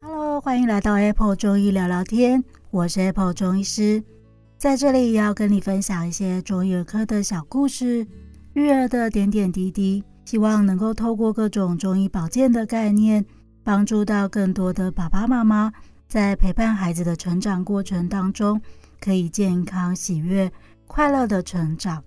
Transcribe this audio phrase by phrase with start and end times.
[0.00, 4.02] Hello，欢迎来到 Apple 中医聊聊天，我是 Apple 中医师，
[4.58, 8.06] 在这里要跟你分享一些中医儿科的小故事，
[8.52, 10.04] 育儿的点点滴滴。
[10.24, 13.24] 希望能够透过各种中医保健的概念，
[13.62, 15.72] 帮助到更多的爸爸妈妈，
[16.08, 18.60] 在陪伴孩子的成长过程当中，
[19.00, 20.52] 可以健康、喜悦、
[20.86, 22.04] 快乐的成长。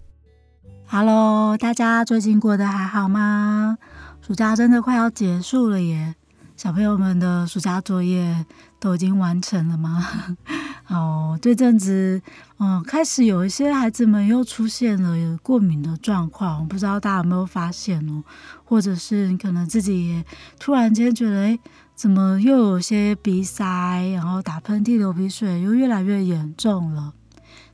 [0.87, 3.77] Hello，大家最近过得还好吗？
[4.21, 6.15] 暑假真的快要结束了耶！
[6.55, 8.45] 小朋友们的暑假作业
[8.79, 10.07] 都已经完成了吗？
[10.87, 12.21] 哦，这阵子，
[12.57, 18.23] 嗯，开始有一些孩子们又出现了过敏的状况，不知道大家有没有发现哦？
[18.63, 20.25] 或者是你可能自己也
[20.57, 21.59] 突然间觉得，诶，
[21.99, 23.65] 怎么又有些鼻塞，
[24.13, 27.13] 然后打喷嚏、流鼻水又越来越严重了？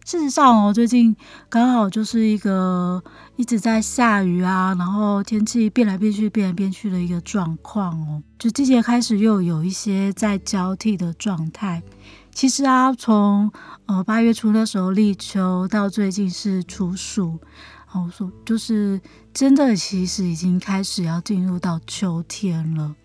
[0.03, 1.15] 事实上哦，最近
[1.47, 3.03] 刚好就是一个
[3.35, 11.83] 一直在下雨啊，然后天气变来变去、变来变去的一个状况哦，就季节开始又有一些在交替的状态。
[12.31, 13.51] 其实啊，从
[13.85, 17.37] 呃八月初那时候立秋到最近是处暑，
[17.91, 18.99] 哦，说就是
[19.31, 22.95] 真的，其实已经开始要进入到秋天了。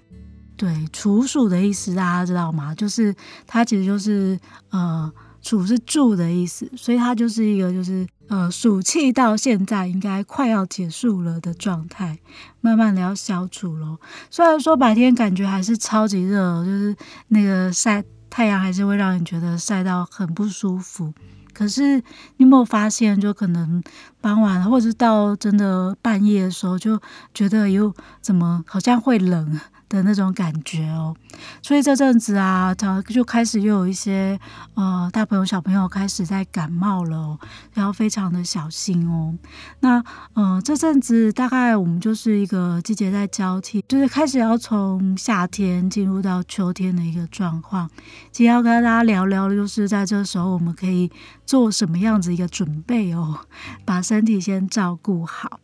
[0.61, 2.75] 对，处暑的意思大家知道吗？
[2.75, 3.17] 就是
[3.47, 5.11] 它其实就是呃。
[5.43, 12.19] 处是住的意思，所以它就是一个就是呃暑气到现在应该快要结束了的状态，
[12.61, 13.97] 慢慢的要消除了。
[14.31, 16.95] 虽然说白天感觉还是超级热，就是
[17.29, 21.11] 那个晒太阳还是会让你觉得晒到很不舒服。
[21.55, 21.97] 可是
[22.37, 23.83] 你有没有发现，就可能
[24.21, 27.01] 傍晚或者是到真的半夜的时候，就
[27.33, 29.59] 觉得又怎么好像会冷。
[29.91, 31.15] 的那种感觉哦，
[31.61, 34.39] 所以这阵子啊，他就开始又有一些
[34.75, 37.39] 呃大朋友小朋友开始在感冒了哦，
[37.75, 39.37] 要非常的小心哦。
[39.81, 40.03] 那
[40.35, 47.91] 呃这阵子大概我们就是一个季节在交替，就是开始要从夏天进入到秋天的一个状况。
[48.31, 51.11] 今天要跟大家聊聊的就是在这时候我们可以
[51.45, 53.41] 做什么样子一个准备哦，
[53.85, 55.59] 把身体先照顾好。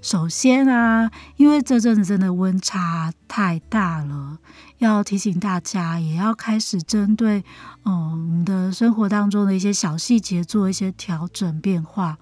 [0.00, 4.38] 首先啊，因为这阵子真的温差太大了，
[4.78, 7.44] 要提醒大家，也要开始针对
[7.84, 12.18] 嗯我们的生活当中的一些小细节做一些调整变化。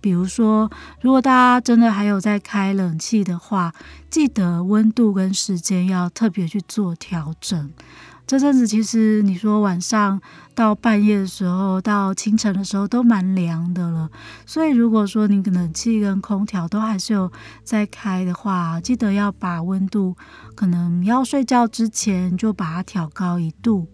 [0.00, 0.68] 比如说，
[1.00, 3.72] 如果大家真的还有在开冷气的话，
[4.10, 7.70] 记得温度跟时间要特别去做调整。
[8.26, 10.20] 这阵子其实你说晚上
[10.54, 14.10] 到半夜的时候，到清晨的时候都蛮凉的了，
[14.46, 17.30] 所以如果说你冷气跟空调都还是有
[17.62, 20.16] 在开的话，记得要把温度
[20.54, 23.86] 可能要睡觉之前就把它调高一度。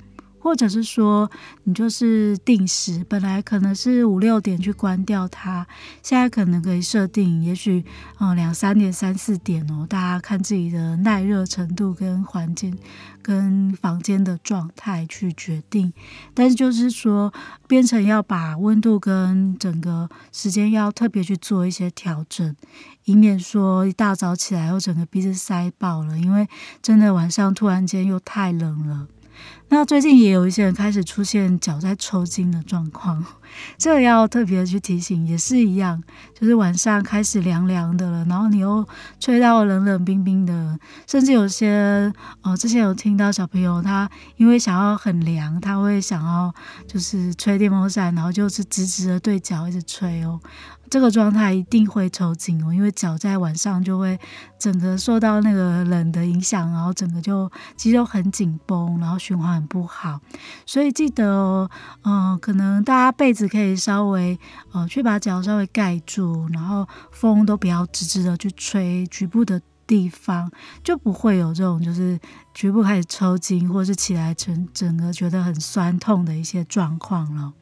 [0.49, 1.31] 或者是说，
[1.65, 5.67] 你就是定时，本来可能是五六点去关掉它，
[6.03, 7.85] 现在可能可以设定，也许
[8.19, 12.79] 嗯两三点、三四点哦，大家看自己的耐热程度跟环境、
[13.21, 15.93] 跟房间的状态去决定。
[16.33, 17.31] 但是就是说，
[17.67, 22.57] 变成要把温度跟整个时间要特别去做一些调整，
[23.05, 26.49] 以免说一大早起来后整个鼻子塞爆了，因为
[26.81, 29.07] 真的晚上突然间又太冷了。
[29.71, 33.23] 那最近也有一些人开始出现脚在抽筋的状况，
[33.77, 36.03] 这个要特别去提醒，也是一样，
[36.35, 38.87] 就是晚上开始凉凉的了，然后你又
[39.21, 42.11] 吹到冷冷冰冰的，甚至有些
[42.41, 46.55] 哦，之前有听到小朋友他因为想要很凉，他会想要
[46.87, 50.41] 就是吹电风扇，然后就是直直的对脚一直吹哦。
[50.91, 54.19] 这个状态一定会抽筋哦，因为脚在晚上就会
[54.59, 60.21] 整个受到那个冷的影响，然后整个就肌肉很紧绷，然后循环很不好。
[60.67, 61.71] 所以记得哦，
[62.03, 64.39] 嗯、可能大家被子可以稍微
[64.73, 70.51] 呃去把脚稍微盖住，然后风都不要直直的去吹局部的地方，
[70.83, 72.19] 就不会有这种就是
[72.53, 77.53] 局部开始抽筋，或是起来整整个觉得很酸痛的一些状况了。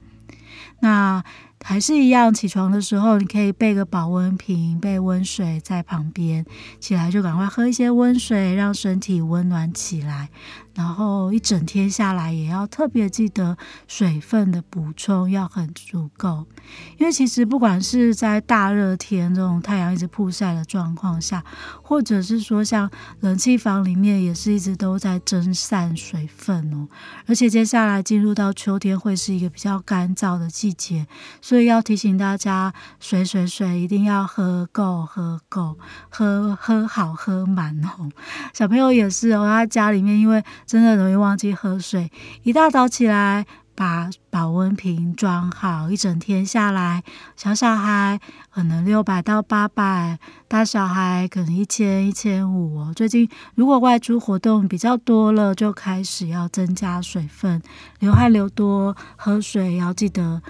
[0.80, 1.22] 那
[1.62, 6.44] 还是一样，起床的时候你可以备个保温瓶，备温水在旁边，
[6.78, 10.30] 起来就赶快喝一些温水，让身体温暖起来。
[10.74, 13.56] 然后一整天下来，也要特别记得
[13.88, 16.44] 水分的补充要很足够，
[16.98, 21.42] 因为其实不管是在大热天这种太阳一直曝晒的状况下，
[21.80, 26.86] 或者是说像冷气房里面也是一直都在蒸散水分哦，
[27.24, 31.06] 而且接下来进入到秋天会是一个比较干燥的季节，
[31.46, 35.78] 所以要提醒大家，水水水一定要喝够喝够，
[36.10, 38.10] 喝喝好喝满哦。
[38.52, 42.10] 小朋友也是哦，他家里面因为真的容易忘记喝水，
[42.42, 43.46] 一大早起来
[43.76, 47.04] 把保温瓶装好，一整天下来，
[47.36, 48.18] 小小孩
[48.50, 50.18] 可能六百到八百，
[50.48, 52.92] 大小孩可能一千一千五哦。
[52.96, 57.62] 最近如果外出活动比较多了，就开始要增加水分，
[58.00, 60.42] 流汗流多，喝水要记得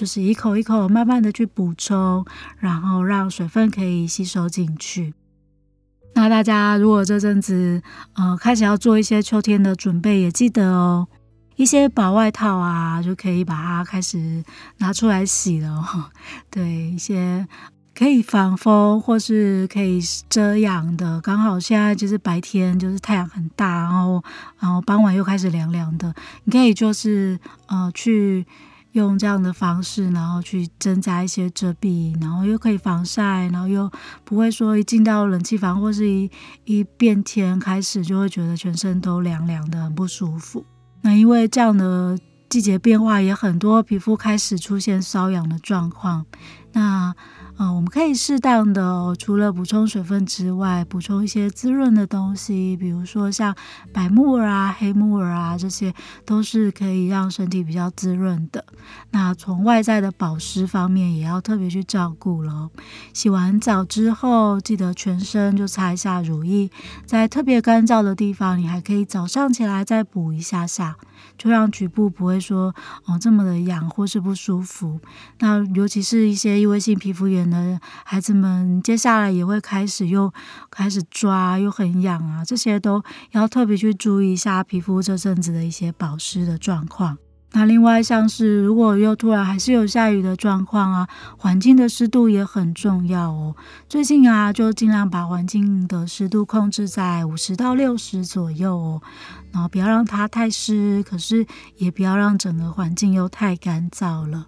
[0.00, 2.24] 就是一口一口慢慢的去补充，
[2.58, 5.12] 然后让水分可以吸收进去。
[6.14, 7.82] 那大家如果这阵子
[8.14, 11.06] 呃开始要做一些秋天的准备，也记得哦。
[11.56, 14.42] 一些薄外套啊，就可以把它开始
[14.78, 16.10] 拿出来洗了。
[16.50, 17.46] 对，一些
[17.94, 20.00] 可以防风或是可以
[20.30, 24.24] 遮阳的，刚好现在就是白天就是太阳很大，然后
[24.60, 26.14] 然后傍晚又开始凉凉的，
[26.44, 28.46] 你可以就是呃去
[28.92, 33.90] 用这样的方式，然后去增加一些遮蔽，然后又可以防晒，然后又
[34.24, 36.30] 不会说一进到冷气房或是一
[36.64, 40.64] 一变天开始就会觉得全身都凉凉的，很不舒服。
[41.02, 46.26] 那因为这样的季节变化也很多，皮肤开始出现瘙痒的状况。
[46.72, 47.14] 那
[47.62, 53.54] 嗯，我们可以适当的，除了补充水分之外，补充一些滋润的东西，比如说像
[53.92, 55.92] 白木耳啊、黑木耳啊，这些
[56.24, 58.64] 都是可以让身体比较滋润的。
[59.10, 62.70] 那从外在的保湿方面，也要特别去照顾了。
[63.12, 66.70] 洗完澡之后，记得全身就擦一下乳液，
[67.04, 70.96] 在特别干燥的地方，你还可以早上起来再补一下下。
[71.36, 72.74] 就让局部不会说
[73.04, 74.98] 哦这么的痒或是不舒服。
[75.38, 80.32] 那尤其是一些异位性皮肤炎的孩子们，接下来也会开始又
[80.70, 83.02] 开始抓又很痒啊，这些都
[83.32, 87.18] 要特别去注意一下皮肤这阵子的一些保湿的状况。
[87.52, 93.56] 那另外像是如果又突然还是有下雨的状况啊，环境的湿度也很重要哦。
[93.88, 99.02] 最近啊，就尽量把环境的湿度控制在五十到六十左右哦，
[99.50, 101.44] 然后不要让它太湿，可是
[101.76, 104.46] 也不要让整个环境又太干燥了。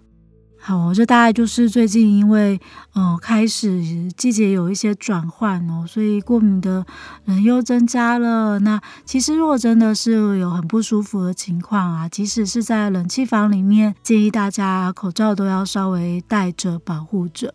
[0.65, 2.57] 好，这大概就是最近因为
[2.93, 6.85] 呃开始季节有一些转换哦，所以过敏的
[7.25, 8.57] 人又增加了。
[8.59, 17.53] 那其实如果真的是有很不舒服的情况啊，即使是在冷气房里面，建议大家口罩都要稍微戴着保护着。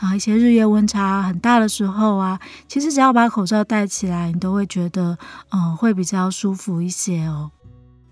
[0.00, 5.16] 啊，一些日夜温差很大的时候啊，其实只要把口罩戴起来，你都会觉得
[5.50, 7.52] 嗯、呃、会比较舒服一些哦。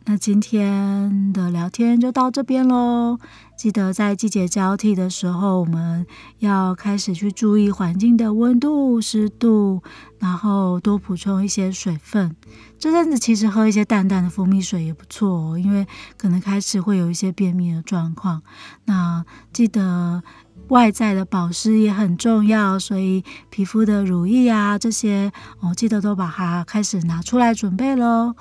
[0.08, 3.19] 那今天的聊天就到这边喽。
[3.58, 6.06] 记得在季节交替的时候，我们
[6.38, 9.82] 要开始去注意环境的温度、湿度，
[10.20, 12.37] 然后多补充一些水分。
[12.79, 15.85] 这阵子其实喝一些淡淡的蜂蜜水也不错，因为
[16.17, 18.43] 可能开始会有一些便秘的状况。
[18.85, 20.23] 那记得
[20.69, 28.37] 外在的保湿也很重要，所以皮肤的乳液啊这些，哦，记得都把它开始拿出来准备喽。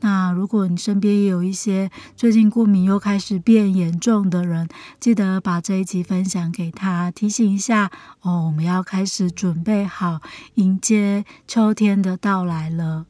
[0.00, 4.68] 那如果你身边也有一些最近过敏又开始变严重的人，
[4.98, 7.90] 记得把这一集分享给他，提醒一下
[8.22, 10.20] 哦，我们要开始准备好
[10.54, 13.06] 迎接秋天的到来了。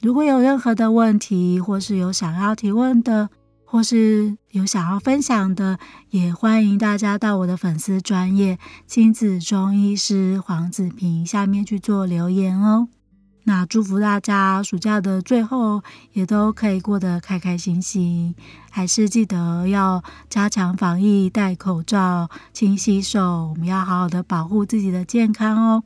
[0.00, 3.30] 如果有任何的问题，或是有想要提问的，
[3.64, 5.78] 或是有想要分享的，
[6.10, 8.58] 也欢迎大家到我的粉丝专业
[8.88, 12.88] 亲子中医师黄子平下面去做留言哦。
[13.44, 18.34] 那祝福大家暑假的最后也都可以过得开开心心，
[18.70, 25.82] 还是记得要加强防疫，戴口罩，勤洗手，我们要好好的保护自己的健康哦。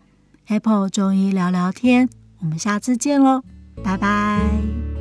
[0.48, 2.08] Apple 中医聊聊天，
[2.40, 3.42] 我们下次见喽，
[3.82, 4.95] 拜拜。